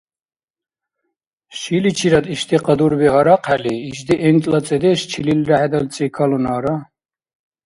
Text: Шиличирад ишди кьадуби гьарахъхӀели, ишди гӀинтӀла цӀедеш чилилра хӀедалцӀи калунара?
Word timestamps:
Шиличирад 1.59 2.25
ишди 2.33 2.57
кьадуби 2.65 3.07
гьарахъхӀели, 3.13 3.73
ишди 3.91 4.15
гӀинтӀла 4.19 4.59
цӀедеш 4.65 4.99
чилилра 5.09 5.55
хӀедалцӀи 5.61 6.07
калунара? 6.15 6.75